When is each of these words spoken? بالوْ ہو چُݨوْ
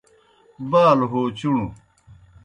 بالوْ 0.71 1.05
ہو 1.11 1.21
چُݨوْ 1.37 1.65